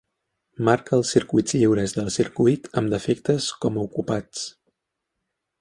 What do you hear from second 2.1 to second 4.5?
circuit amb defectes com a ocupats.